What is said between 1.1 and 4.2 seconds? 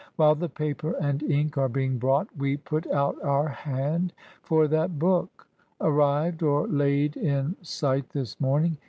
ink are being brought, we put out our hand